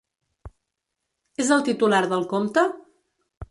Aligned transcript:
És 1.45 1.53
el 1.57 1.63
titular 1.69 2.01
del 2.15 2.27
compte? 2.35 2.67